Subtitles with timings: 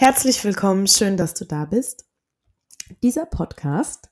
[0.00, 2.06] Herzlich willkommen, schön, dass du da bist.
[3.02, 4.10] Dieser Podcast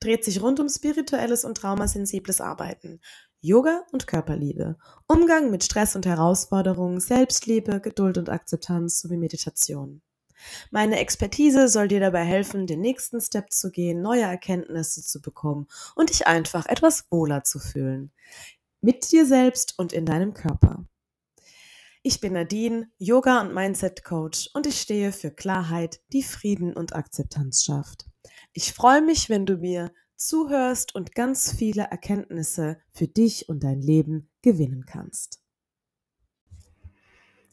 [0.00, 3.00] dreht sich rund um spirituelles und traumasensibles Arbeiten,
[3.40, 10.02] Yoga und Körperliebe, Umgang mit Stress und Herausforderungen, Selbstliebe, Geduld und Akzeptanz sowie Meditation.
[10.72, 15.68] Meine Expertise soll dir dabei helfen, den nächsten Step zu gehen, neue Erkenntnisse zu bekommen
[15.94, 18.10] und dich einfach etwas wohler zu fühlen.
[18.80, 20.84] Mit dir selbst und in deinem Körper.
[22.10, 27.64] Ich bin Nadine, Yoga- und Mindset-Coach und ich stehe für Klarheit, die Frieden und Akzeptanz
[27.64, 28.06] schafft.
[28.54, 33.82] Ich freue mich, wenn du mir zuhörst und ganz viele Erkenntnisse für dich und dein
[33.82, 35.42] Leben gewinnen kannst.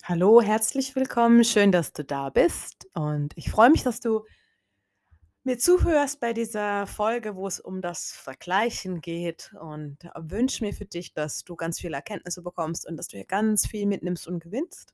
[0.03, 4.21] Hallo, herzlich willkommen, schön, dass du da bist und ich freue mich, dass du
[5.45, 10.85] mir zuhörst bei dieser Folge, wo es um das Vergleichen geht und wünsche mir für
[10.85, 14.39] dich, dass du ganz viele Erkenntnisse bekommst und dass du hier ganz viel mitnimmst und
[14.39, 14.93] gewinnst.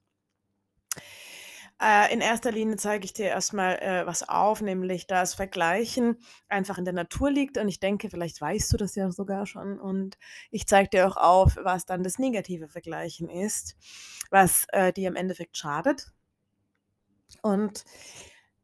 [1.82, 6.18] Äh, in erster Linie zeige ich dir erstmal äh, was auf, nämlich dass Vergleichen
[6.50, 9.80] einfach in der Natur liegt und ich denke, vielleicht weißt du das ja sogar schon
[9.80, 10.18] und
[10.52, 13.78] ich zeige dir auch auf, was dann das negative Vergleichen ist,
[14.30, 16.12] was äh, dir im Endeffekt schadet.
[17.42, 17.86] Und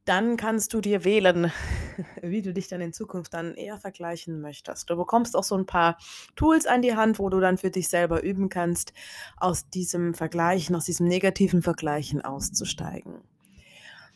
[0.07, 1.51] dann kannst du dir wählen,
[2.21, 4.89] wie du dich dann in Zukunft dann eher vergleichen möchtest.
[4.89, 5.97] Du bekommst auch so ein paar
[6.35, 8.93] Tools an die Hand, wo du dann für dich selber üben kannst,
[9.35, 13.21] aus diesem Vergleichen, aus diesem negativen Vergleichen auszusteigen.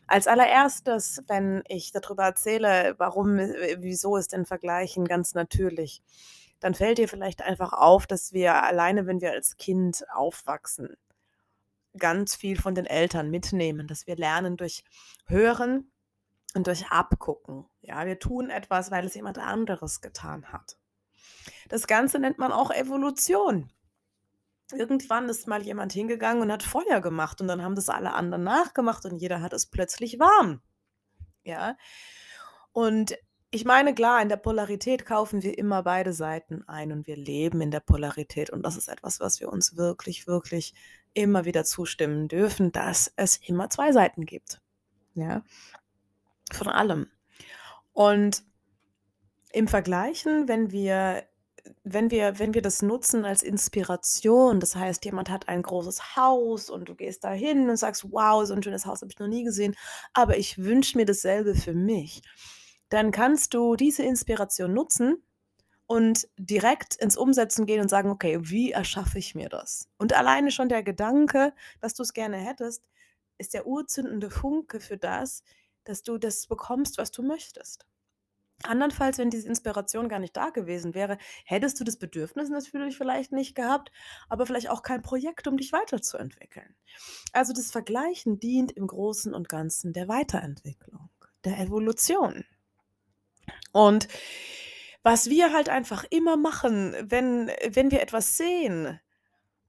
[0.07, 6.01] Als allererstes, wenn ich darüber erzähle, warum, äh, wieso ist denn Vergleichen ganz natürlich,
[6.59, 10.95] dann fällt dir vielleicht einfach auf, dass wir alleine, wenn wir als Kind aufwachsen,
[11.97, 14.83] ganz viel von den Eltern mitnehmen, dass wir lernen durch
[15.25, 15.91] Hören
[16.55, 17.65] und durch Abgucken.
[17.81, 20.77] Ja, wir tun etwas, weil es jemand anderes getan hat.
[21.69, 23.71] Das Ganze nennt man auch Evolution.
[24.71, 28.43] Irgendwann ist mal jemand hingegangen und hat Feuer gemacht und dann haben das alle anderen
[28.43, 30.61] nachgemacht und jeder hat es plötzlich warm.
[31.43, 31.75] Ja.
[32.71, 33.17] Und
[33.49, 37.59] ich meine, klar, in der Polarität kaufen wir immer beide Seiten ein und wir leben
[37.59, 38.49] in der Polarität.
[38.49, 40.73] Und das ist etwas, was wir uns wirklich, wirklich
[41.13, 44.61] immer wieder zustimmen dürfen, dass es immer zwei Seiten gibt.
[45.13, 45.43] Ja,
[46.51, 47.07] von allem.
[47.93, 48.43] Und
[49.51, 51.23] im Vergleichen, wenn wir
[51.83, 56.69] wenn wir wenn wir das nutzen als Inspiration, das heißt, jemand hat ein großes Haus
[56.69, 59.27] und du gehst da hin und sagst: „Wow, so ein schönes Haus habe ich noch
[59.27, 59.75] nie gesehen,
[60.13, 62.21] aber ich wünsche mir dasselbe für mich.“
[62.89, 65.23] Dann kannst du diese Inspiration nutzen
[65.91, 70.49] und direkt ins Umsetzen gehen und sagen: „Okay, wie erschaffe ich mir das?“ Und alleine
[70.49, 72.87] schon der Gedanke, dass du es gerne hättest,
[73.37, 75.43] ist der urzündende Funke für das,
[75.83, 77.85] dass du das bekommst, was du möchtest.
[78.63, 83.33] Andernfalls, wenn diese Inspiration gar nicht da gewesen wäre, hättest du das Bedürfnis natürlich vielleicht
[83.33, 83.91] nicht gehabt,
[84.29, 86.73] aber vielleicht auch kein Projekt, um dich weiterzuentwickeln.
[87.33, 91.09] Also das Vergleichen dient im Großen und Ganzen der Weiterentwicklung,
[91.43, 92.45] der Evolution.
[93.73, 94.07] Und
[95.03, 98.99] was wir halt einfach immer machen, wenn wenn wir etwas sehen,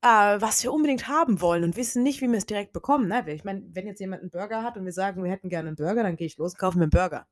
[0.02, 3.24] äh, was wir unbedingt haben wollen und wissen nicht, wie wir es direkt bekommen, ne?
[3.32, 5.76] ich meine, wenn jetzt jemand einen Burger hat und wir sagen, wir hätten gerne einen
[5.76, 7.26] Burger, dann gehe ich los und kaufe mir einen Burger.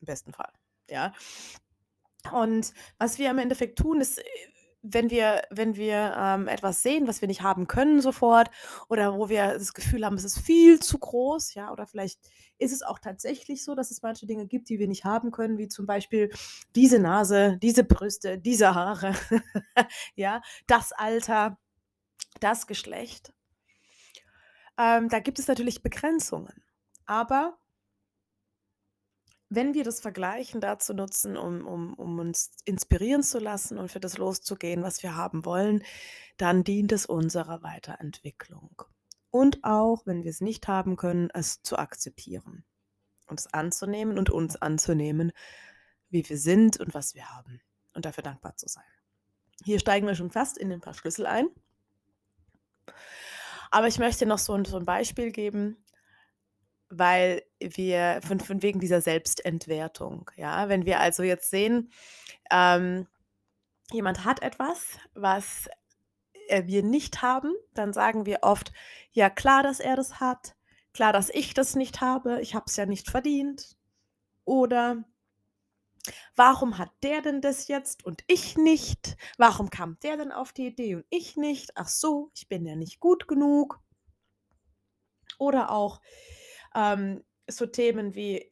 [0.00, 0.52] Im besten Fall,
[0.90, 1.12] ja?
[2.32, 4.24] Und was wir im Endeffekt tun, ist, äh,
[4.84, 8.50] wenn wir wenn wir, ähm, etwas sehen, was wir nicht haben können sofort
[8.88, 12.20] oder wo wir das Gefühl haben, es ist viel zu groß, ja, oder vielleicht
[12.58, 15.56] ist es auch tatsächlich so, dass es manche Dinge gibt, die wir nicht haben können,
[15.58, 16.30] wie zum Beispiel
[16.74, 19.14] diese Nase, diese Brüste, diese Haare,
[20.14, 21.58] ja, das Alter,
[22.40, 23.32] das Geschlecht.
[24.78, 26.62] Ähm, da gibt es natürlich Begrenzungen,
[27.06, 27.56] aber
[29.54, 34.00] wenn wir das Vergleichen dazu nutzen, um um um uns inspirieren zu lassen und für
[34.00, 35.82] das loszugehen, was wir haben wollen,
[36.36, 38.82] dann dient es unserer Weiterentwicklung.
[39.30, 42.64] Und auch, wenn wir es nicht haben können, es zu akzeptieren,
[43.26, 45.32] uns anzunehmen und uns anzunehmen,
[46.10, 47.60] wie wir sind und was wir haben
[47.94, 48.84] und dafür dankbar zu sein.
[49.64, 51.48] Hier steigen wir schon fast in ein paar Schlüssel ein.
[53.70, 55.83] Aber ich möchte noch so ein so 'n Beispiel geben,
[56.98, 60.68] weil wir von von wegen dieser Selbstentwertung, ja?
[60.68, 61.90] Wenn wir also jetzt sehen,
[62.50, 63.06] ähm,
[63.92, 65.68] jemand hat etwas, was,
[66.50, 68.72] wir nicht haben, dann sagen wir oft:
[69.12, 70.56] „Ja, klar, dass er das hat.
[70.94, 72.40] Klar, dass ich das nicht habe.
[72.42, 73.76] Ich habe es ja nicht verdient.“
[74.46, 75.04] Oder
[76.36, 79.16] „Warum hat der denn das jetzt und ich nicht?
[79.38, 81.70] Warum kam der denn auf die Idee und ich nicht?
[81.76, 83.80] Ach so, ich bin ja nicht gut genug.“
[85.38, 86.00] Oder auch
[86.74, 88.48] ähm, so Themen wie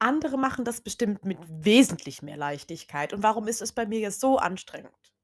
[0.00, 3.12] andere machen das bestimmt mit wesentlich mehr Leichtigkeit.
[3.12, 5.14] Und warum ist es bei mir jetzt so anstrengend?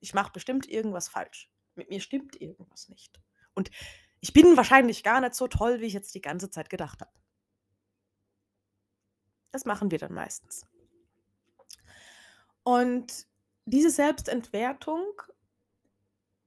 [0.00, 1.50] Ich mache bestimmt irgendwas falsch.
[1.76, 3.20] Mit mir stimmt irgendwas nicht.
[3.54, 3.70] Und
[4.20, 7.12] ich bin wahrscheinlich gar nicht so toll, wie ich jetzt die ganze Zeit gedacht habe.
[9.52, 10.66] Das machen wir dann meistens.
[12.62, 13.26] Und
[13.64, 15.22] diese Selbstentwertung,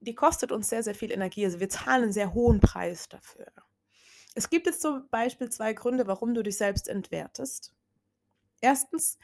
[0.00, 1.44] die kostet uns sehr, sehr viel Energie.
[1.44, 3.46] Also wir zahlen einen sehr hohen Preis dafür.
[4.34, 7.72] Es gibt jetzt zum Beispiel zwei Gründe, warum du dich selbst entwertest.
[8.60, 9.18] Erstens,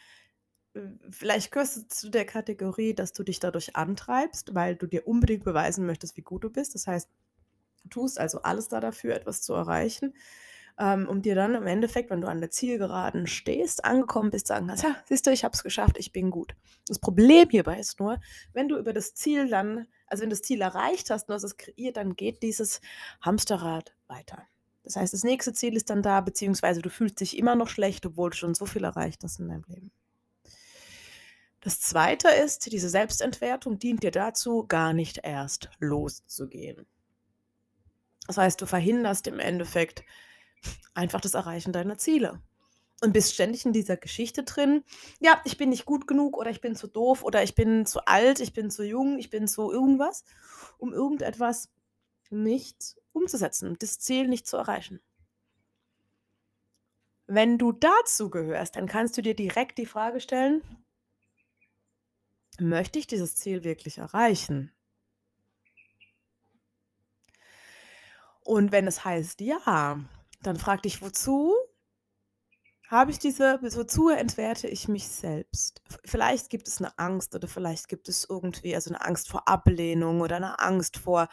[1.10, 5.44] vielleicht gehörst du zu der Kategorie, dass du dich dadurch antreibst, weil du dir unbedingt
[5.44, 6.74] beweisen möchtest, wie gut du bist.
[6.74, 7.08] Das heißt,
[7.82, 10.14] du tust also alles da dafür, etwas zu erreichen
[10.80, 14.68] ähm, um dir dann im Endeffekt, wenn du an der Zielgeraden stehst, angekommen bist, sagen
[14.68, 16.56] kannst, siehst du, ich habe es geschafft, ich bin gut.
[16.88, 18.18] Das Problem hierbei ist nur,
[18.54, 21.44] wenn du über das Ziel dann, also wenn du das Ziel erreicht hast und hast
[21.44, 22.80] es kreiert, dann geht dieses
[23.20, 24.42] Hamsterrad weiter.
[24.90, 28.04] Das heißt, das nächste Ziel ist dann da, beziehungsweise du fühlst dich immer noch schlecht,
[28.06, 29.92] obwohl du schon so viel erreicht hast in deinem Leben.
[31.60, 36.86] Das zweite ist, diese Selbstentwertung dient dir dazu, gar nicht erst loszugehen.
[38.26, 40.02] Das heißt, du verhinderst im Endeffekt
[40.92, 42.42] einfach das Erreichen deiner Ziele.
[43.00, 44.82] Und bist ständig in dieser Geschichte drin.
[45.20, 48.04] Ja, ich bin nicht gut genug oder ich bin zu doof oder ich bin zu
[48.06, 50.24] alt, ich bin zu jung, ich bin zu irgendwas,
[50.78, 51.68] um irgendetwas
[52.28, 55.00] nicht umzusetzen, das Ziel nicht zu erreichen.
[57.26, 60.62] Wenn du dazu gehörst, dann kannst du dir direkt die Frage stellen,
[62.58, 64.72] möchte ich dieses Ziel wirklich erreichen?
[68.40, 70.00] Und wenn es heißt ja,
[70.42, 71.54] dann frag dich, wozu
[72.88, 75.80] habe ich diese, wozu entwerte ich mich selbst?
[76.04, 80.20] Vielleicht gibt es eine Angst oder vielleicht gibt es irgendwie, also eine Angst vor Ablehnung
[80.20, 81.28] oder eine Angst vor,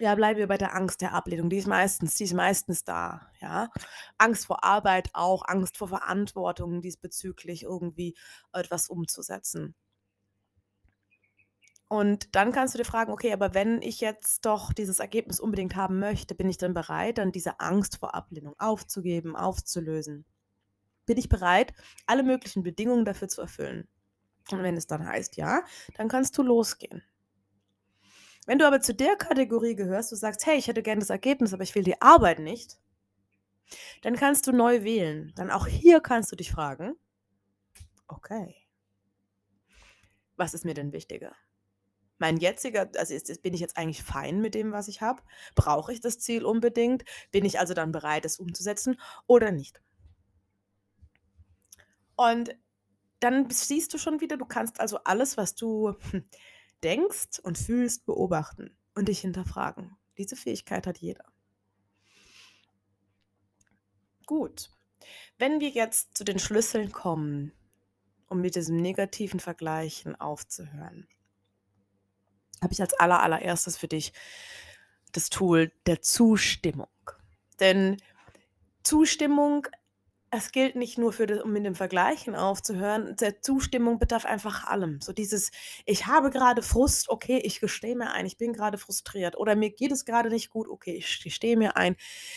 [0.00, 1.50] ja, bleiben wir bei der Angst der Ablehnung.
[1.50, 3.70] Die ist meistens, die ist meistens da, ja.
[4.18, 8.16] Angst vor Arbeit auch, Angst vor Verantwortung diesbezüglich irgendwie
[8.52, 9.74] etwas umzusetzen.
[11.88, 15.76] Und dann kannst du dir fragen, okay, aber wenn ich jetzt doch dieses Ergebnis unbedingt
[15.76, 20.24] haben möchte, bin ich dann bereit, dann diese Angst vor Ablehnung aufzugeben, aufzulösen?
[21.06, 21.72] Bin ich bereit,
[22.06, 23.88] alle möglichen Bedingungen dafür zu erfüllen?
[24.50, 25.62] Und wenn es dann heißt ja,
[25.96, 27.02] dann kannst du losgehen.
[28.46, 31.54] Wenn du aber zu der Kategorie gehörst, du sagst, hey, ich hätte gerne das Ergebnis,
[31.54, 32.78] aber ich will die Arbeit nicht,
[34.02, 35.32] dann kannst du neu wählen.
[35.36, 36.94] Dann auch hier kannst du dich fragen,
[38.06, 38.54] okay,
[40.36, 41.34] was ist mir denn wichtiger?
[42.18, 45.22] Mein jetziger also ist bin ich jetzt eigentlich fein mit dem, was ich habe?
[45.54, 47.04] Brauche ich das Ziel unbedingt?
[47.32, 49.82] Bin ich also dann bereit, es umzusetzen oder nicht?
[52.16, 52.56] Und
[53.20, 55.94] dann siehst du schon wieder, du kannst also alles, was du
[56.84, 59.96] denkst und fühlst, beobachten und dich hinterfragen.
[60.18, 61.24] Diese Fähigkeit hat jeder.
[64.26, 64.70] Gut.
[65.38, 67.52] Wenn wir jetzt zu den Schlüsseln kommen,
[68.28, 71.08] um mit diesem negativen Vergleichen aufzuhören
[72.64, 74.12] habe ich als aller, allererstes für dich
[75.12, 76.88] das Tool der Zustimmung.
[77.60, 77.98] Denn
[78.82, 79.68] Zustimmung,
[80.36, 84.64] es gilt nicht nur für das, um mit dem Vergleichen aufzuhören, der Zustimmung bedarf einfach
[84.64, 85.00] allem.
[85.00, 85.50] So dieses,
[85.86, 89.36] ich habe gerade Frust, okay, ich gestehe mir ein, ich bin gerade frustriert.
[89.36, 91.96] Oder mir geht es gerade nicht gut, okay, ich gestehe mir ein.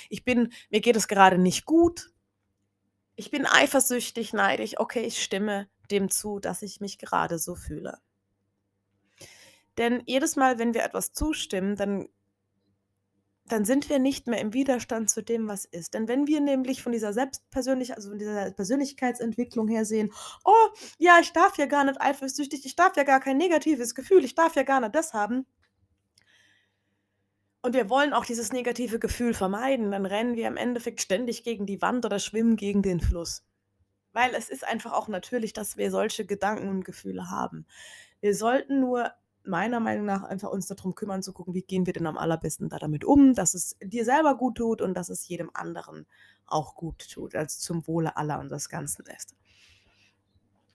[0.10, 2.12] Ich bin, mir geht es gerade nicht gut.
[3.16, 7.98] Ich bin eifersüchtig, neidisch, okay, ich stimme dem zu, dass ich mich gerade so fühle.
[9.78, 12.10] Denn jedes Mal, wenn wir etwas zustimmen, dann
[13.48, 15.94] dann sind wir nicht mehr im Widerstand zu dem, was ist.
[15.94, 20.12] Denn wenn wir nämlich von dieser Selbstpersönlich also von dieser Persönlichkeitsentwicklung her sehen:
[20.46, 20.52] „Oh,
[20.98, 24.36] ja, ich darf ja gar nicht eifersüchtig, ich darf ja gar kein negatives Gefühl, ich
[24.36, 25.46] darf ja gar nicht das haben“
[27.62, 31.66] und wir wollen auch dieses negative Gefühl vermeiden, dann rennen wir im Endeffekt ständig gegen
[31.66, 33.46] die Wand oder schwimmen gegen den Fluss.
[34.14, 37.66] Weil es ist einfach auch natürlich, dass wir solche Gedanken und Gefühle haben.
[38.22, 39.12] Wir sollten nur
[39.48, 42.70] meiner Meinung nach einfach uns darum kümmern, zu gucken, wie gehen wir denn am allerbesten
[42.70, 46.06] da damit um, dass es dir selber gut tut und dass es jedem anderen
[46.46, 49.36] auch gut tut, also zum Wohle aller und des Ganzen ist.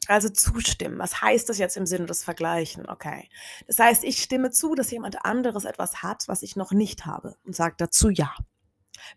[0.09, 0.99] Also zustimmen.
[0.99, 2.89] Was heißt das jetzt im Sinne des Vergleichen?
[2.89, 3.29] Okay.
[3.67, 7.37] Das heißt, ich stimme zu, dass jemand anderes etwas hat, was ich noch nicht habe
[7.45, 8.35] und sage dazu ja.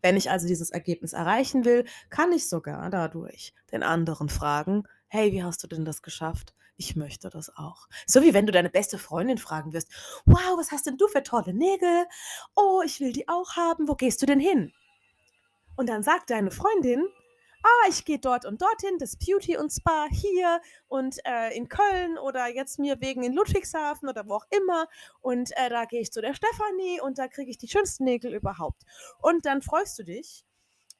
[0.01, 5.31] Wenn ich also dieses Ergebnis erreichen will, kann ich sogar dadurch den anderen fragen, hey,
[5.31, 6.54] wie hast du denn das geschafft?
[6.77, 7.87] Ich möchte das auch.
[8.05, 9.89] So wie wenn du deine beste Freundin fragen wirst,
[10.25, 12.05] wow, was hast denn du für tolle Nägel?
[12.55, 13.87] Oh, ich will die auch haben.
[13.87, 14.73] Wo gehst du denn hin?
[15.77, 17.05] Und dann sagt deine Freundin,
[17.63, 22.17] ah, ich gehe dort und dorthin, das Beauty und Spa hier und äh, in Köln
[22.17, 24.87] oder jetzt mir wegen in Ludwigshafen oder wo auch immer.
[25.21, 28.33] Und äh, da gehe ich zu der Stefanie und da kriege ich die schönsten Nägel
[28.33, 28.83] überhaupt.
[29.21, 30.44] Und dann freust du dich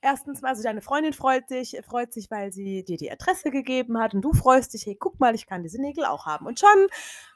[0.06, 4.00] erstens mal, also deine Freundin freut sich, freut sich, weil sie dir die Adresse gegeben
[4.00, 6.46] hat und du freust dich, hey, guck mal, ich kann diese Nägel auch haben.
[6.46, 6.88] Und schon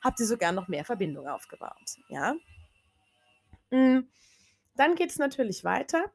[0.01, 2.35] habt ihr sogar noch mehr Verbindung aufgebaut, ja.
[3.71, 4.07] Mm.
[4.75, 6.05] Dann geht es natürlich weiter,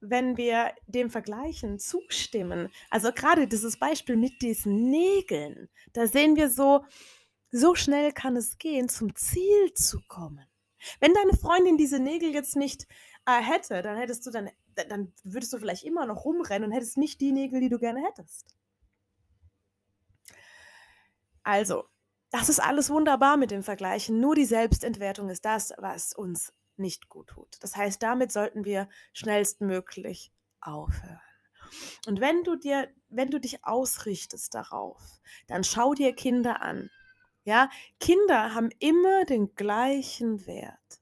[0.00, 2.70] wenn wir dem Vergleichen zustimmen.
[2.90, 6.84] Also gerade dieses Beispiel mit diesen Nägeln, da sehen wir so,
[7.50, 10.46] so schnell kann es gehen, zum Ziel zu kommen.
[11.00, 12.86] Wenn deine Freundin diese Nägel jetzt nicht
[13.26, 16.96] äh, hätte, dann hättest du dann, dann würdest du vielleicht immer noch rumrennen und hättest
[16.96, 18.56] nicht die Nägel, die du gerne hättest.
[21.42, 21.84] Also,
[22.30, 24.20] das ist alles wunderbar mit dem Vergleichen.
[24.20, 27.56] Nur die Selbstentwertung ist das, was uns nicht gut tut.
[27.60, 31.20] Das heißt, damit sollten wir schnellstmöglich aufhören.
[32.06, 36.90] Und wenn du dir, wenn du dich ausrichtest darauf, dann schau dir Kinder an.
[37.44, 41.01] Ja, Kinder haben immer den gleichen Wert.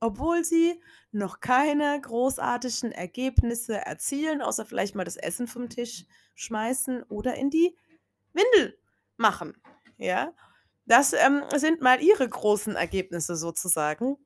[0.00, 7.02] Obwohl sie noch keine großartigen Ergebnisse erzielen, außer vielleicht mal das Essen vom Tisch schmeißen
[7.04, 7.76] oder in die
[8.32, 8.78] Windel
[9.16, 9.56] machen.
[9.96, 10.32] Ja,
[10.84, 14.16] das ähm, sind mal ihre großen Ergebnisse sozusagen.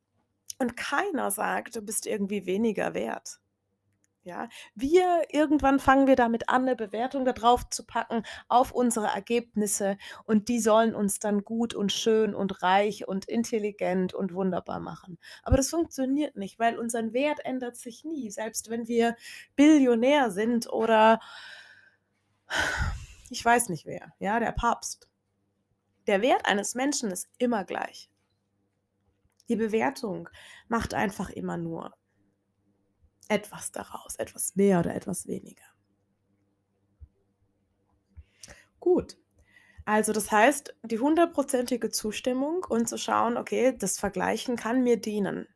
[0.58, 3.39] Und keiner sagt, du bist irgendwie weniger wert.
[4.22, 9.06] Ja, wir irgendwann fangen wir damit an, eine Bewertung da drauf zu packen auf unsere
[9.06, 14.78] Ergebnisse und die sollen uns dann gut und schön und reich und intelligent und wunderbar
[14.78, 15.18] machen.
[15.42, 19.16] Aber das funktioniert nicht, weil unser Wert ändert sich nie, selbst wenn wir
[19.56, 21.18] Billionär sind oder
[23.30, 25.08] ich weiß nicht wer, ja, der Papst.
[26.06, 28.10] Der Wert eines Menschen ist immer gleich.
[29.48, 30.28] Die Bewertung
[30.68, 31.94] macht einfach immer nur
[33.30, 35.64] etwas daraus, etwas mehr oder etwas weniger.
[38.80, 39.16] Gut.
[39.84, 45.46] Also das heißt, die hundertprozentige Zustimmung und zu schauen, okay, das Vergleichen kann mir dienen.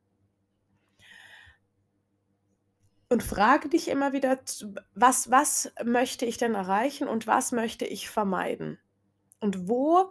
[3.09, 4.39] Und frage dich immer wieder,
[4.95, 8.79] was, was möchte ich denn erreichen und was möchte ich vermeiden?
[9.41, 10.11] Und wo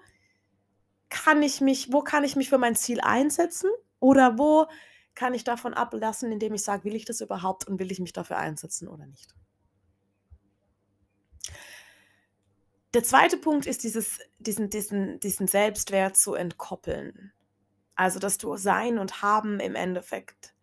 [1.09, 3.69] kann ich mich, wo kann ich mich für mein Ziel einsetzen?
[3.99, 4.67] Oder wo
[5.15, 8.13] kann ich davon ablassen, indem ich sage, will ich das überhaupt und will ich mich
[8.13, 9.33] dafür einsetzen oder nicht?
[12.93, 17.33] Der zweite Punkt ist dieses, diesen, diesen, diesen Selbstwert zu entkoppeln.
[17.95, 20.53] Also, dass du Sein und Haben im Endeffekt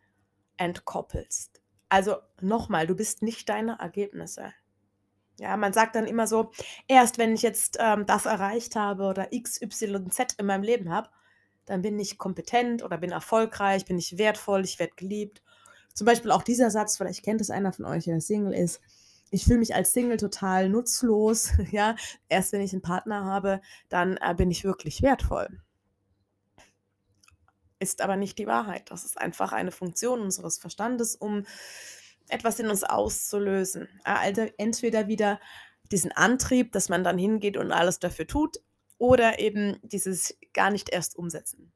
[0.56, 1.60] entkoppelst.
[1.88, 4.52] Also nochmal, du bist nicht deine Ergebnisse.
[5.38, 6.52] Ja, man sagt dann immer so,
[6.86, 10.90] erst wenn ich jetzt ähm, das erreicht habe oder X, Y, Z in meinem Leben
[10.90, 11.08] habe,
[11.66, 15.42] dann bin ich kompetent oder bin erfolgreich, bin ich wertvoll, ich werde geliebt.
[15.94, 18.80] Zum Beispiel auch dieser Satz, vielleicht kennt es einer von euch, der Single ist.
[19.30, 21.52] Ich fühle mich als Single total nutzlos.
[21.70, 21.94] Ja,
[22.28, 25.60] erst wenn ich einen Partner habe, dann äh, bin ich wirklich wertvoll.
[27.78, 28.90] Ist aber nicht die Wahrheit.
[28.90, 31.44] Das ist einfach eine Funktion unseres Verstandes, um
[32.28, 33.88] etwas in uns auszulösen.
[34.04, 35.40] Also entweder wieder
[35.90, 38.58] diesen Antrieb, dass man dann hingeht und alles dafür tut,
[39.00, 41.72] oder eben dieses gar nicht erst umsetzen.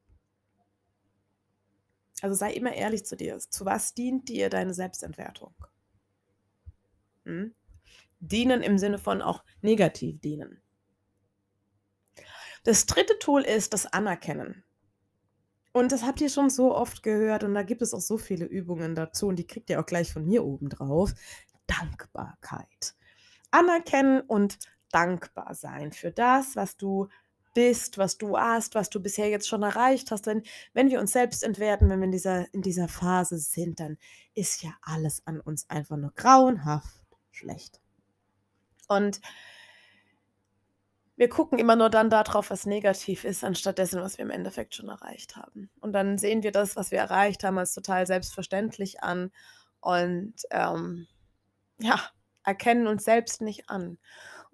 [2.20, 3.38] Also sei immer ehrlich zu dir.
[3.38, 5.54] Zu was dient dir deine Selbstentwertung?
[7.24, 7.54] Hm?
[8.20, 10.60] Dienen im Sinne von auch negativ dienen.
[12.62, 14.62] Das dritte Tool ist das Anerkennen.
[15.72, 18.44] Und das habt ihr schon so oft gehört und da gibt es auch so viele
[18.44, 21.14] Übungen dazu und die kriegt ihr auch gleich von mir oben drauf.
[21.66, 22.94] Dankbarkeit.
[23.50, 24.58] Anerkennen und
[24.94, 27.08] dankbar sein für das, was du
[27.54, 30.26] bist, was du hast, was du bisher jetzt schon erreicht hast.
[30.26, 33.96] Denn wenn wir uns selbst entwerten, wenn wir in dieser, in dieser Phase sind, dann
[34.34, 37.80] ist ja alles an uns einfach nur grauenhaft schlecht.
[38.88, 39.20] Und
[41.16, 44.74] wir gucken immer nur dann darauf, was negativ ist, anstatt dessen, was wir im Endeffekt
[44.74, 45.70] schon erreicht haben.
[45.80, 49.30] Und dann sehen wir das, was wir erreicht haben, als total selbstverständlich an
[49.80, 51.06] und ähm,
[51.78, 52.00] ja,
[52.42, 53.98] erkennen uns selbst nicht an.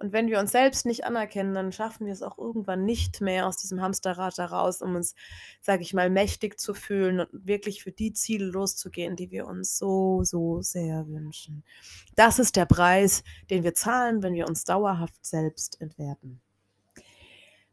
[0.01, 3.47] Und wenn wir uns selbst nicht anerkennen, dann schaffen wir es auch irgendwann nicht mehr
[3.47, 5.15] aus diesem Hamsterrad heraus, um uns,
[5.61, 9.77] sage ich mal, mächtig zu fühlen und wirklich für die Ziele loszugehen, die wir uns
[9.77, 11.65] so, so sehr wünschen.
[12.17, 16.41] Das ist der Preis, den wir zahlen, wenn wir uns dauerhaft selbst entwerten.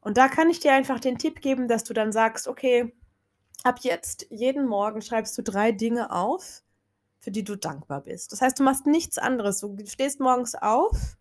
[0.01, 2.93] Und da kann ich dir einfach den Tipp geben, dass du dann sagst, okay,
[3.63, 6.61] ab jetzt jeden Morgen schreibst du drei Dinge auf,
[7.19, 8.33] für die du dankbar bist.
[8.33, 9.61] Das heißt, du machst nichts anderes.
[9.61, 11.15] Du stehst morgens auf,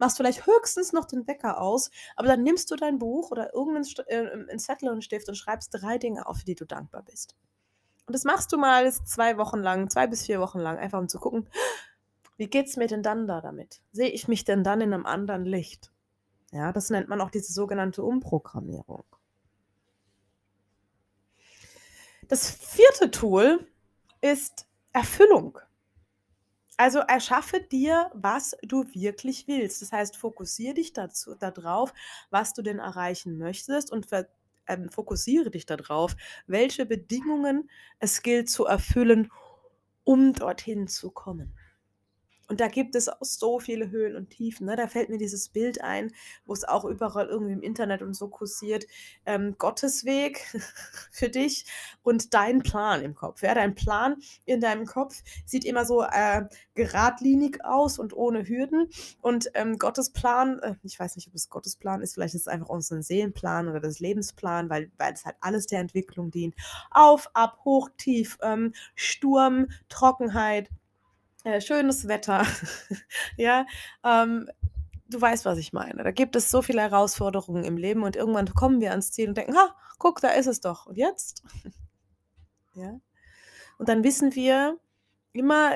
[0.00, 3.84] machst vielleicht höchstens noch den Wecker aus, aber dann nimmst du dein Buch oder irgendeinen
[3.84, 7.36] St äh, Zettel und Stift und schreibst drei Dinge auf, für die du dankbar bist.
[8.06, 11.08] Und das machst du mal zwei Wochen lang, zwei bis vier Wochen lang, einfach um
[11.08, 11.48] zu gucken,
[12.36, 13.82] wie geht es mir denn dann da damit?
[13.92, 15.92] Sehe ich mich denn dann in einem anderen Licht?
[16.52, 19.04] Ja, das nennt man auch diese sogenannte Umprogrammierung.
[22.28, 23.66] Das vierte Tool
[24.20, 25.58] ist Erfüllung.
[26.80, 29.82] Also erschaffe dir, was du wirklich willst.
[29.82, 31.92] Das heißt, fokussiere dich dazu, darauf,
[32.30, 34.28] was du denn erreichen möchtest und ver,
[34.66, 37.68] ähm, fokussiere dich darauf, welche Bedingungen
[37.98, 39.30] es gilt zu erfüllen,
[40.04, 41.54] um dorthin zu kommen.
[42.50, 44.66] Und da gibt es auch so viele Höhen und Tiefen.
[44.66, 44.74] Ne?
[44.74, 46.12] Da fällt mir dieses Bild ein,
[46.44, 48.86] wo es auch überall irgendwie im Internet und so kursiert.
[49.24, 50.44] Ähm, Gottes Weg
[51.12, 51.64] für dich
[52.02, 53.42] und dein Plan im Kopf.
[53.42, 53.54] Ja?
[53.54, 54.16] Dein Plan
[54.46, 56.42] in deinem Kopf sieht immer so äh,
[56.74, 58.88] geradlinig aus und ohne Hürden.
[59.20, 62.42] Und ähm, Gottes Plan, äh, ich weiß nicht, ob es Gottes Plan ist, vielleicht ist
[62.42, 66.56] es einfach unser Seelenplan oder das Lebensplan, weil, weil es halt alles der Entwicklung dient.
[66.90, 70.68] Auf, ab, hoch, tief, ähm, Sturm, Trockenheit
[71.44, 72.46] äh, schönes Wetter.
[73.36, 73.66] ja,
[74.04, 74.48] ähm,
[75.08, 76.02] du weißt, was ich meine.
[76.02, 79.36] Da gibt es so viele Herausforderungen im Leben und irgendwann kommen wir ans Ziel und
[79.36, 80.86] denken, ha, guck, da ist es doch.
[80.86, 81.42] Und jetzt?
[82.74, 83.00] ja.
[83.78, 84.78] Und dann wissen wir
[85.32, 85.72] immer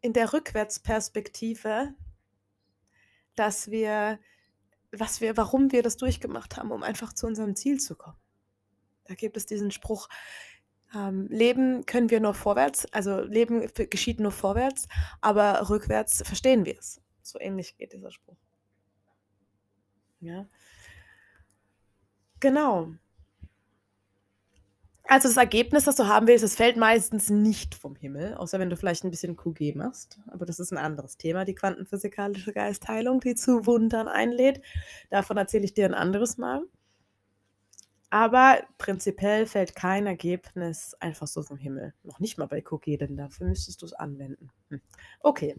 [0.00, 1.94] in der Rückwärtsperspektive,
[3.34, 4.18] dass wir,
[4.92, 8.18] was wir, warum wir das durchgemacht haben, um einfach zu unserem Ziel zu kommen.
[9.04, 10.08] Da gibt es diesen Spruch,
[10.94, 14.88] ähm, Leben können wir nur vorwärts, also Leben geschieht nur vorwärts,
[15.20, 17.00] aber rückwärts verstehen wir es.
[17.22, 18.36] So ähnlich geht dieser Spruch.
[20.20, 20.46] Ja.
[22.40, 22.92] Genau.
[25.10, 28.68] Also das Ergebnis, das du haben willst, das fällt meistens nicht vom Himmel, außer wenn
[28.68, 30.20] du vielleicht ein bisschen QG machst.
[30.26, 34.60] Aber das ist ein anderes Thema, die quantenphysikalische Geistheilung, die zu Wundern einlädt.
[35.08, 36.62] Davon erzähle ich dir ein anderes Mal.
[38.10, 41.92] Aber prinzipiell fällt kein Ergebnis einfach so vom Himmel.
[42.04, 44.50] Noch nicht mal bei Cookie, denn dafür müsstest du es anwenden.
[44.70, 44.80] Hm.
[45.20, 45.56] Okay.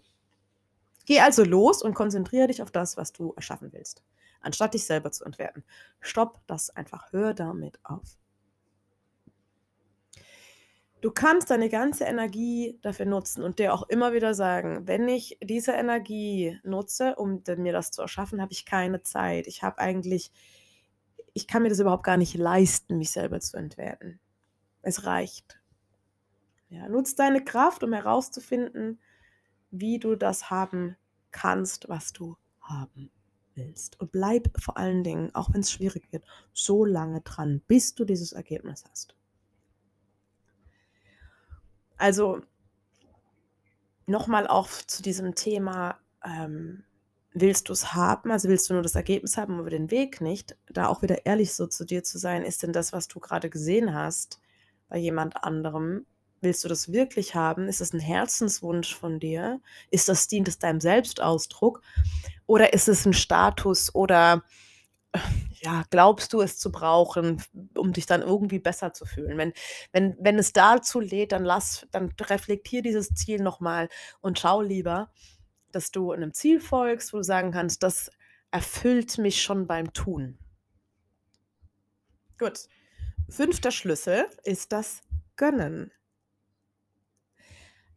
[1.05, 4.03] Geh also los und konzentriere dich auf das, was du erschaffen willst,
[4.41, 5.63] anstatt dich selber zu entwerten.
[6.01, 7.11] Stopp das einfach.
[7.11, 8.17] Hör damit auf.
[11.01, 15.37] Du kannst deine ganze Energie dafür nutzen und dir auch immer wieder sagen, wenn ich
[15.41, 19.47] diese Energie nutze, um mir das zu erschaffen, habe ich keine Zeit.
[19.47, 20.31] Ich habe eigentlich
[21.33, 24.19] ich kann mir das überhaupt gar nicht leisten, mich selber zu entwerten.
[24.81, 25.59] Es reicht.
[26.69, 28.99] Ja, nutz deine Kraft, um herauszufinden,
[29.71, 30.95] wie du das haben
[31.31, 33.11] kannst, was du haben
[33.55, 33.99] willst.
[33.99, 38.05] Und bleib vor allen Dingen, auch wenn es schwierig wird, so lange dran, bis du
[38.05, 39.15] dieses Ergebnis hast.
[41.97, 42.41] Also
[44.05, 46.83] nochmal auch zu diesem Thema ähm,
[47.33, 50.57] willst du es haben, also willst du nur das Ergebnis haben, aber den Weg nicht,
[50.67, 53.49] da auch wieder ehrlich so zu dir zu sein, ist denn das, was du gerade
[53.49, 54.39] gesehen hast
[54.87, 56.05] bei jemand anderem,
[56.41, 57.67] willst du das wirklich haben?
[57.67, 59.61] Ist das ein Herzenswunsch von dir?
[59.91, 61.81] Ist das, dient es deinem Selbstausdruck?
[62.47, 64.43] Oder ist es ein Status oder
[65.61, 67.43] ja, glaubst du es zu brauchen,
[67.75, 69.37] um dich dann irgendwie besser zu fühlen?
[69.37, 69.53] Wenn,
[69.91, 73.89] wenn, wenn es dazu lädt, dann lass, dann reflektier dieses Ziel nochmal
[74.21, 75.11] und schau lieber,
[75.71, 78.11] dass du einem Ziel folgst, wo du sagen kannst, das
[78.51, 80.37] erfüllt mich schon beim Tun.
[82.37, 82.67] Gut.
[83.29, 85.01] Fünfter Schlüssel ist das
[85.35, 85.91] Gönnen.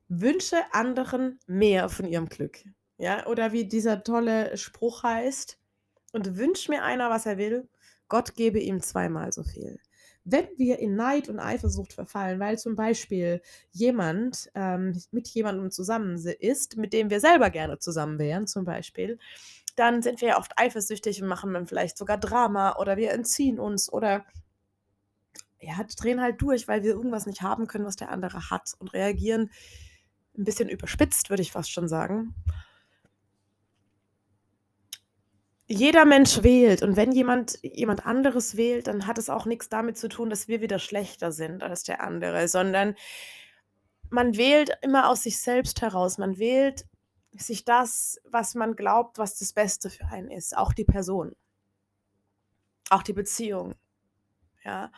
[0.09, 2.59] Wünsche anderen mehr von ihrem Glück.
[2.99, 5.59] Ja, oder wie dieser tolle Spruch heißt,
[6.13, 7.69] und wünscht mir einer, was er will,
[8.09, 9.81] Gott gebe ihm zweimal so viel
[10.25, 16.17] wenn wir in Neid und Eifersucht verfallen, weil zum Beispiel jemand ähm, mit jemandem zusammen
[16.17, 19.19] ist, mit dem wir selber gerne zusammen wären, zum Beispiel,
[19.75, 23.59] dann sind wir ja oft eifersüchtig und machen dann vielleicht sogar Drama oder wir entziehen
[23.59, 24.25] uns oder
[25.61, 28.93] ja, drehen halt durch, weil wir irgendwas nicht haben können, was der andere hat und
[28.93, 29.51] reagieren
[30.37, 32.35] ein bisschen überspitzt, würde ich fast schon sagen
[35.73, 39.97] jeder Mensch wählt und wenn jemand jemand anderes wählt, dann hat es auch nichts damit
[39.97, 42.95] zu tun, dass wir wieder schlechter sind als der andere, sondern
[44.11, 46.19] man wählt immer aus sich selbst heraus.
[46.19, 46.85] Man wählt
[47.33, 51.35] sich das, was man glaubt, was das Beste für einen ist, auch die Person,
[52.91, 53.75] auch die Beziehung.
[54.65, 54.93] Ja.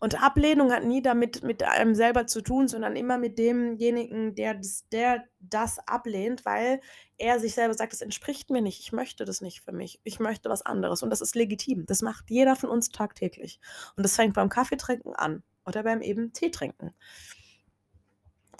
[0.00, 4.54] Und Ablehnung hat nie damit mit einem selber zu tun, sondern immer mit demjenigen, der
[4.54, 6.80] das, der das ablehnt, weil
[7.16, 10.20] er sich selber sagt, das entspricht mir nicht, ich möchte das nicht für mich, ich
[10.20, 11.02] möchte was anderes.
[11.02, 11.84] Und das ist legitim.
[11.86, 13.58] Das macht jeder von uns tagtäglich.
[13.96, 16.94] Und das fängt beim Kaffeetrinken an oder beim eben Tee trinken.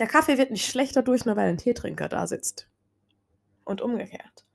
[0.01, 2.69] Der Kaffee wird nicht schlechter durch, nur weil ein Teetrinker da sitzt.
[3.65, 4.48] Und umgekehrt.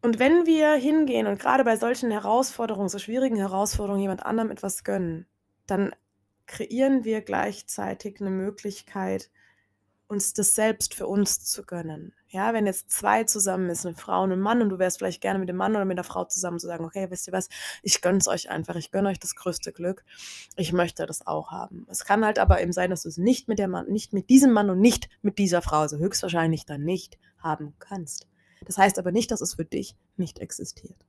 [0.00, 4.84] Und wenn wir hingehen und gerade bei solchen Herausforderungen, so schwierigen Herausforderungen, jemand anderem etwas
[4.84, 5.26] gönnen,
[5.66, 5.92] dann
[6.46, 9.30] kreieren wir gleichzeitig eine Möglichkeit,
[10.08, 12.14] uns das selbst für uns zu gönnen.
[12.28, 15.20] Ja, wenn jetzt zwei zusammen ist, eine Frau und ein Mann, und du wärst vielleicht
[15.20, 17.48] gerne mit dem Mann oder mit der Frau zusammen zu sagen, okay, wisst ihr was,
[17.82, 20.04] ich gönne es euch einfach, ich gönne euch das größte Glück,
[20.56, 21.86] ich möchte das auch haben.
[21.90, 24.30] Es kann halt aber eben sein, dass du es nicht mit der Mann, nicht mit
[24.30, 28.26] diesem Mann und nicht mit dieser Frau, also höchstwahrscheinlich dann nicht haben kannst.
[28.64, 31.06] Das heißt aber nicht, dass es für dich nicht existiert.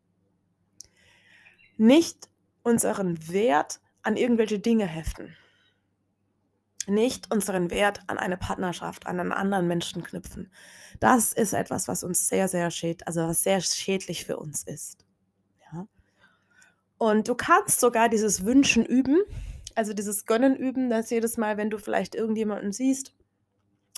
[1.77, 2.29] nicht
[2.63, 5.35] unseren Wert an irgendwelche Dinge heften.
[6.87, 10.51] Nicht unseren Wert an eine Partnerschaft, an einen anderen Menschen knüpfen.
[10.99, 15.05] Das ist etwas, was uns sehr, sehr schädlich, also was sehr schädlich für uns ist.
[15.71, 15.87] Ja?
[16.97, 19.21] Und du kannst sogar dieses Wünschen üben,
[19.75, 23.13] also dieses Gönnen üben, dass jedes Mal, wenn du vielleicht irgendjemanden siehst,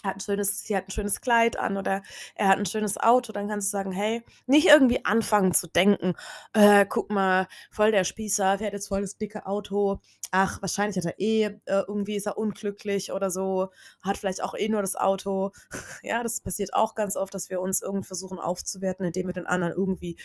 [0.03, 2.01] hat ein schönes, sie hat ein schönes Kleid an oder
[2.35, 6.13] er hat ein schönes Auto, dann kannst du sagen, hey, nicht irgendwie anfangen zu denken,
[6.53, 9.99] äh, guck mal, voll der Spießer, fährt jetzt voll das dicke Auto,
[10.31, 13.69] ach, wahrscheinlich hat er eh, äh, irgendwie ist er unglücklich oder so,
[14.01, 15.51] hat vielleicht auch eh nur das Auto.
[16.03, 19.45] ja, das passiert auch ganz oft, dass wir uns irgendwie versuchen aufzuwerten, indem wir den
[19.47, 20.17] anderen irgendwie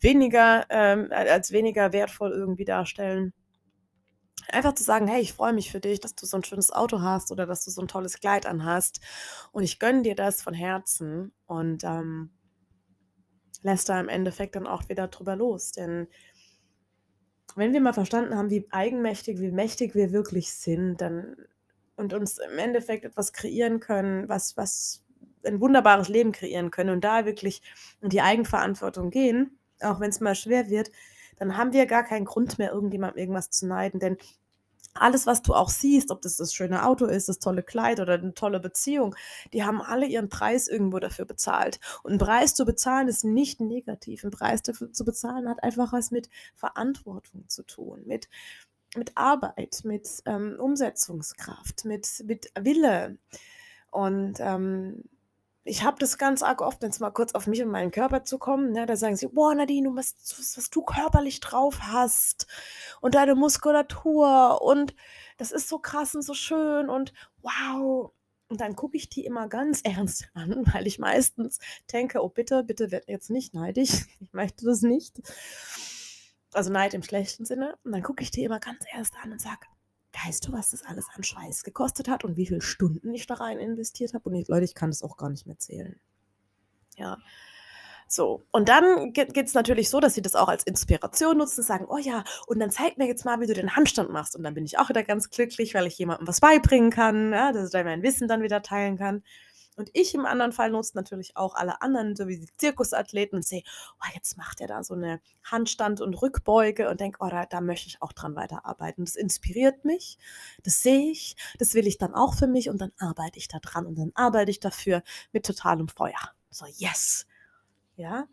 [0.00, 3.32] weniger, ähm, als weniger wertvoll irgendwie darstellen.
[4.50, 7.00] Einfach zu sagen, hey, ich freue mich für dich, dass du so ein schönes Auto
[7.00, 9.00] hast oder dass du so ein tolles Kleid anhast
[9.52, 12.30] und ich gönne dir das von Herzen und ähm,
[13.62, 15.72] lässt da im Endeffekt dann auch wieder drüber los.
[15.72, 16.08] Denn
[17.56, 21.36] wenn wir mal verstanden haben, wie eigenmächtig, wie mächtig wir wirklich sind, dann
[21.96, 25.04] und uns im Endeffekt etwas kreieren können, was, was
[25.44, 27.60] ein wunderbares Leben kreieren können und da wirklich
[28.00, 30.92] in die Eigenverantwortung gehen, auch wenn es mal schwer wird,
[31.38, 34.00] dann haben wir gar keinen Grund mehr, irgendjemandem irgendwas zu neiden.
[34.00, 34.16] Denn
[34.94, 38.14] alles, was du auch siehst, ob das das schöne Auto ist, das tolle Kleid oder
[38.14, 39.14] eine tolle Beziehung,
[39.52, 41.80] die haben alle ihren Preis irgendwo dafür bezahlt.
[42.02, 44.24] Und einen Preis zu bezahlen ist nicht negativ.
[44.24, 48.28] Ein Preis dafür zu bezahlen hat einfach was mit Verantwortung zu tun, mit,
[48.96, 53.18] mit Arbeit, mit ähm, Umsetzungskraft, mit, mit Wille.
[53.90, 55.04] Und ähm,
[55.68, 58.24] ich habe das ganz arg oft, wenn es mal kurz auf mich und meinen Körper
[58.24, 62.46] zu kommen, ne, da sagen sie, boah, Nadine, was, was, was du körperlich drauf hast
[63.00, 64.94] und deine Muskulatur und
[65.36, 68.12] das ist so krass und so schön und wow.
[68.50, 71.58] Und dann gucke ich die immer ganz ernst an, weil ich meistens
[71.92, 74.06] denke, oh bitte, bitte werd jetzt nicht neidisch.
[74.20, 75.20] Ich möchte das nicht.
[76.52, 77.78] Also Neid im schlechten Sinne.
[77.84, 79.66] Und dann gucke ich die immer ganz ernst an und sage,
[80.12, 83.34] weißt du, was das alles an Schweiß gekostet hat und wie viele Stunden ich da
[83.34, 84.28] rein investiert habe?
[84.28, 86.00] Und ich, Leute, ich kann das auch gar nicht mehr zählen.
[86.96, 87.18] Ja.
[88.10, 91.84] So, und dann geht es natürlich so, dass sie das auch als Inspiration nutzen, sagen,
[91.90, 94.34] oh ja, und dann zeig mir jetzt mal, wie du den Handstand machst.
[94.34, 97.52] Und dann bin ich auch wieder ganz glücklich, weil ich jemandem was beibringen kann, ja,
[97.52, 99.22] dass ich mein Wissen dann wieder teilen kann.
[99.78, 103.44] Und ich im anderen Fall nutze natürlich auch alle anderen, so wie die Zirkusathleten und
[103.44, 103.62] sehe,
[104.00, 107.60] oh, jetzt macht er da so eine Handstand und Rückbeuge und denke, oh, da, da
[107.60, 109.04] möchte ich auch dran weiterarbeiten.
[109.04, 110.18] Das inspiriert mich,
[110.64, 113.60] das sehe ich, das will ich dann auch für mich und dann arbeite ich da
[113.60, 116.32] dran und dann arbeite ich dafür mit totalem Feuer.
[116.50, 117.28] So, yes.
[117.94, 118.26] Ja.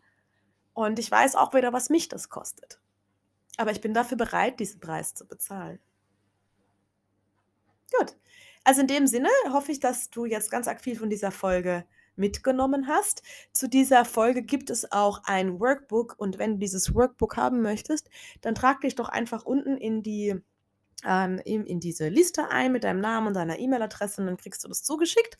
[0.74, 2.80] Und ich weiß auch wieder, was mich das kostet.
[3.56, 5.78] Aber ich bin dafür bereit, diesen Preis zu bezahlen.
[7.96, 8.16] Gut.
[8.66, 11.84] Also in dem Sinne hoffe ich, dass du jetzt ganz viel von dieser Folge
[12.16, 13.22] mitgenommen hast.
[13.52, 18.10] Zu dieser Folge gibt es auch ein Workbook und wenn du dieses Workbook haben möchtest,
[18.40, 20.34] dann trag dich doch einfach unten in die
[21.04, 24.68] ähm, in, diese Liste ein mit deinem Namen und deiner E-Mail-Adresse und dann kriegst du
[24.68, 25.36] das zugeschickt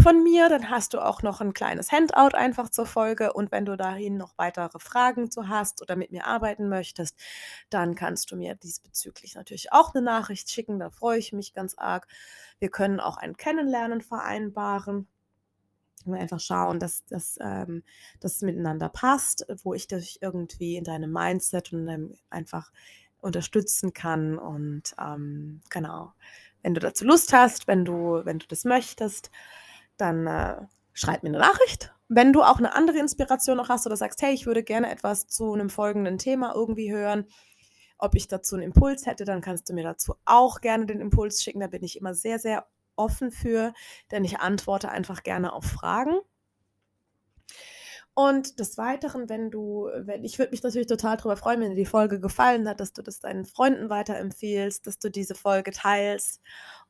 [0.00, 0.48] von mir.
[0.48, 4.16] Dann hast du auch noch ein kleines Handout einfach zur Folge und wenn du dahin
[4.16, 7.16] noch weitere Fragen zu hast oder mit mir arbeiten möchtest,
[7.70, 10.78] dann kannst du mir diesbezüglich natürlich auch eine Nachricht schicken.
[10.78, 12.08] Da freue ich mich ganz arg.
[12.58, 15.06] Wir können auch ein Kennenlernen vereinbaren
[16.06, 17.82] einfach schauen, dass, dass ähm,
[18.20, 22.72] das miteinander passt, wo ich dich irgendwie in deinem Mindset und deinem einfach
[23.20, 24.38] unterstützen kann.
[24.38, 26.12] Und ähm, genau,
[26.62, 29.30] wenn du dazu Lust hast, wenn du, wenn du das möchtest,
[29.96, 30.56] dann äh,
[30.92, 31.92] schreib mir eine Nachricht.
[32.08, 35.26] Wenn du auch eine andere Inspiration noch hast oder sagst, hey, ich würde gerne etwas
[35.26, 37.26] zu einem folgenden Thema irgendwie hören,
[37.98, 41.42] ob ich dazu einen Impuls hätte, dann kannst du mir dazu auch gerne den Impuls
[41.42, 41.60] schicken.
[41.60, 43.74] Da bin ich immer sehr, sehr offen für,
[44.10, 46.18] denn ich antworte einfach gerne auf Fragen.
[48.18, 51.76] Und des Weiteren, wenn du, wenn, ich würde mich natürlich total darüber freuen, wenn dir
[51.76, 56.42] die Folge gefallen hat, dass du das deinen Freunden weiterempfehlst, dass du diese Folge teilst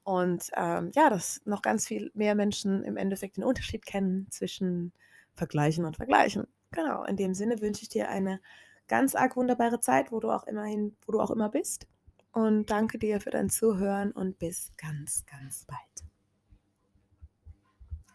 [0.04, 4.94] und ähm, ja, dass noch ganz viel mehr Menschen im Endeffekt den Unterschied kennen zwischen
[5.34, 6.46] Vergleichen und Vergleichen.
[6.70, 8.40] Genau, in dem Sinne wünsche ich dir eine
[8.86, 11.86] ganz arg wunderbare Zeit, wo du auch immerhin, wo du auch immer bist.
[12.32, 16.07] Und danke dir für dein Zuhören und bis ganz, ganz bald.